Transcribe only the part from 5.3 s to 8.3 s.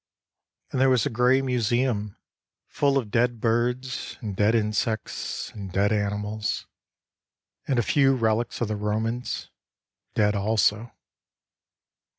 and dead animals And a few